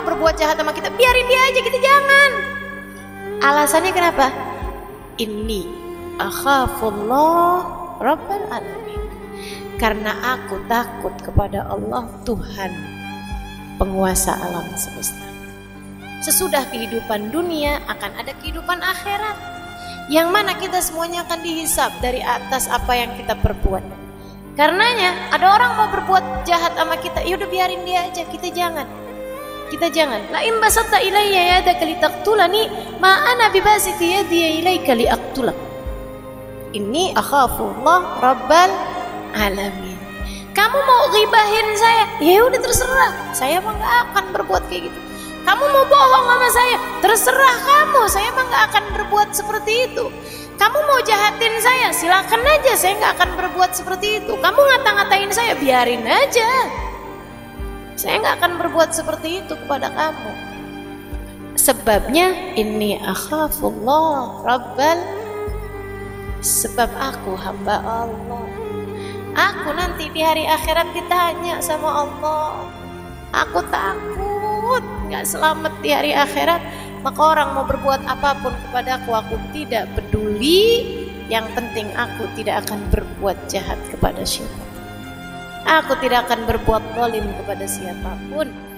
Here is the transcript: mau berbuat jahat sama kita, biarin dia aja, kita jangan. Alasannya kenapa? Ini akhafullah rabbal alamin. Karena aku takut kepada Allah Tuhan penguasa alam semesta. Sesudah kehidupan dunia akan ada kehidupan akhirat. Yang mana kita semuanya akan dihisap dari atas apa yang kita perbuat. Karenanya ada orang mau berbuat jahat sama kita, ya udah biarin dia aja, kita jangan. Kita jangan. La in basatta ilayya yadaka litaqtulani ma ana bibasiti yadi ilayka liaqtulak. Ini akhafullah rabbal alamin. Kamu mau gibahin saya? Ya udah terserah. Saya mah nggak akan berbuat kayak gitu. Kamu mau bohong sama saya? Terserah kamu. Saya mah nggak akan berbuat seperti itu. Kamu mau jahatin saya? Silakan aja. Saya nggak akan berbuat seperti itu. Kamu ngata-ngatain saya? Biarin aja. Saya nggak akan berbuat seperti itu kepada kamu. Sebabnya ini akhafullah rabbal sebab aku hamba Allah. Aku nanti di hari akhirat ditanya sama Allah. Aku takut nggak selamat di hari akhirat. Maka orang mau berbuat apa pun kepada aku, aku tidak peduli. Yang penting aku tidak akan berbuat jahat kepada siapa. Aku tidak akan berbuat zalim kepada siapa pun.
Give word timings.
mau 0.00 0.16
berbuat 0.16 0.40
jahat 0.40 0.56
sama 0.56 0.72
kita, 0.72 0.88
biarin 0.96 1.28
dia 1.28 1.40
aja, 1.52 1.60
kita 1.60 1.76
jangan. 1.76 2.30
Alasannya 3.44 3.92
kenapa? 3.92 4.32
Ini 5.20 5.68
akhafullah 6.16 7.60
rabbal 8.00 8.48
alamin. 8.48 9.04
Karena 9.76 10.16
aku 10.40 10.56
takut 10.72 11.12
kepada 11.20 11.68
Allah 11.68 12.08
Tuhan 12.24 12.72
penguasa 13.76 14.40
alam 14.40 14.64
semesta. 14.72 15.20
Sesudah 16.24 16.64
kehidupan 16.72 17.28
dunia 17.28 17.84
akan 17.84 18.24
ada 18.24 18.32
kehidupan 18.40 18.80
akhirat. 18.80 19.36
Yang 20.08 20.28
mana 20.32 20.56
kita 20.56 20.80
semuanya 20.80 21.28
akan 21.28 21.44
dihisap 21.44 21.92
dari 22.00 22.24
atas 22.24 22.72
apa 22.72 22.96
yang 22.96 23.12
kita 23.20 23.36
perbuat. 23.36 23.84
Karenanya 24.56 25.28
ada 25.28 25.60
orang 25.60 25.76
mau 25.76 25.88
berbuat 25.92 26.48
jahat 26.48 26.72
sama 26.72 26.96
kita, 26.96 27.20
ya 27.20 27.36
udah 27.36 27.48
biarin 27.52 27.84
dia 27.84 28.08
aja, 28.08 28.24
kita 28.24 28.48
jangan. 28.48 28.88
Kita 29.70 29.86
jangan. 29.86 30.34
La 30.34 30.42
in 30.42 30.58
basatta 30.58 30.98
ilayya 30.98 31.62
yadaka 31.62 31.86
litaqtulani 31.86 32.98
ma 32.98 33.22
ana 33.30 33.54
bibasiti 33.54 34.18
yadi 34.18 34.58
ilayka 34.58 34.98
liaqtulak. 34.98 35.54
Ini 36.74 37.14
akhafullah 37.14 38.18
rabbal 38.18 38.70
alamin. 39.34 39.98
Kamu 40.50 40.78
mau 40.82 41.06
gibahin 41.14 41.68
saya? 41.78 42.04
Ya 42.18 42.42
udah 42.42 42.58
terserah. 42.58 43.12
Saya 43.30 43.62
mah 43.62 43.78
nggak 43.78 43.94
akan 44.10 44.24
berbuat 44.34 44.66
kayak 44.66 44.90
gitu. 44.90 44.98
Kamu 45.46 45.64
mau 45.70 45.86
bohong 45.86 46.26
sama 46.26 46.48
saya? 46.50 46.76
Terserah 46.98 47.56
kamu. 47.62 48.02
Saya 48.10 48.28
mah 48.34 48.44
nggak 48.50 48.64
akan 48.74 48.84
berbuat 48.98 49.28
seperti 49.30 49.86
itu. 49.86 50.10
Kamu 50.58 50.78
mau 50.84 50.98
jahatin 51.06 51.54
saya? 51.62 51.88
Silakan 51.94 52.42
aja. 52.42 52.74
Saya 52.74 52.98
nggak 52.98 53.12
akan 53.22 53.30
berbuat 53.38 53.70
seperti 53.72 54.18
itu. 54.18 54.34
Kamu 54.34 54.60
ngata-ngatain 54.60 55.30
saya? 55.30 55.54
Biarin 55.54 56.02
aja. 56.02 56.50
Saya 58.00 58.16
nggak 58.16 58.36
akan 58.40 58.52
berbuat 58.64 58.96
seperti 58.96 59.44
itu 59.44 59.52
kepada 59.60 59.92
kamu. 59.92 60.32
Sebabnya 61.52 62.56
ini 62.56 62.96
akhafullah 62.96 64.40
rabbal 64.40 65.04
sebab 66.40 66.88
aku 66.96 67.36
hamba 67.36 67.76
Allah. 67.84 68.48
Aku 69.36 69.76
nanti 69.76 70.08
di 70.16 70.24
hari 70.24 70.48
akhirat 70.48 70.96
ditanya 70.96 71.60
sama 71.60 72.08
Allah. 72.08 72.64
Aku 73.36 73.60
takut 73.68 74.80
nggak 75.12 75.28
selamat 75.28 75.76
di 75.84 75.92
hari 75.92 76.16
akhirat. 76.16 76.64
Maka 77.04 77.20
orang 77.20 77.52
mau 77.52 77.68
berbuat 77.68 78.00
apa 78.08 78.32
pun 78.40 78.56
kepada 78.64 78.96
aku, 78.96 79.12
aku 79.12 79.36
tidak 79.52 79.92
peduli. 79.92 80.88
Yang 81.28 81.52
penting 81.52 81.92
aku 81.92 82.24
tidak 82.32 82.64
akan 82.64 82.80
berbuat 82.88 83.36
jahat 83.52 83.76
kepada 83.92 84.24
siapa. 84.24 84.69
Aku 85.68 85.92
tidak 86.00 86.28
akan 86.28 86.48
berbuat 86.48 86.82
zalim 86.96 87.26
kepada 87.36 87.64
siapa 87.68 88.16
pun. 88.32 88.69